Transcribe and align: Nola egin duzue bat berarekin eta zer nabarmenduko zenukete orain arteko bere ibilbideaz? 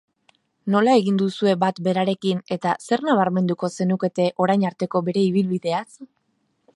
Nola 0.75 0.95
egin 1.01 1.19
duzue 1.21 1.51
bat 1.63 1.81
berarekin 1.87 2.41
eta 2.57 2.73
zer 2.87 3.05
nabarmenduko 3.09 3.71
zenukete 3.77 4.25
orain 4.47 4.69
arteko 4.73 5.05
bere 5.11 5.27
ibilbideaz? 5.31 5.87